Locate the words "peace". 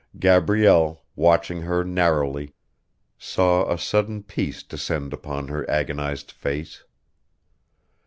4.23-4.63